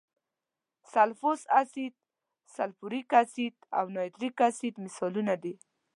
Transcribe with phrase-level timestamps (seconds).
[0.91, 1.93] سلفورس اسید،
[2.55, 5.53] سلفوریک اسید او نایتریک اسید مثالونه دي.